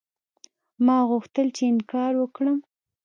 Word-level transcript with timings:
ما 0.85 0.97
غوښتل 1.09 1.47
چې 1.55 1.63
انکار 1.71 2.13
وکړم. 2.17 2.57